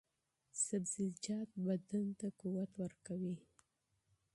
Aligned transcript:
سبزیجات 0.65 1.49
بدن 1.67 2.05
ته 2.19 2.27
قوت 2.41 2.71
ورکوي. 2.81 3.35